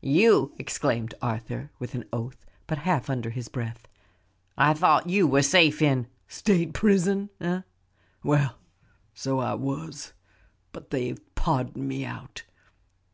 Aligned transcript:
"You!" 0.00 0.54
exclaimed 0.58 1.12
Arthur, 1.20 1.70
with 1.78 1.94
an 1.94 2.06
oath, 2.10 2.46
but 2.66 2.78
half 2.88 3.10
under 3.10 3.28
his 3.28 3.48
breath. 3.50 3.86
"I 4.56 4.72
thought 4.72 5.10
you 5.10 5.26
were 5.26 5.42
safe 5.42 5.82
in" 5.82 6.06
"State 6.40 6.72
prison, 6.72 7.28
eh? 7.38 7.60
Well, 8.22 8.56
so 9.12 9.40
I 9.40 9.52
was, 9.52 10.14
but 10.72 10.88
they've 10.88 11.20
pardoned 11.34 11.86
me 11.86 12.02
out. 12.02 12.44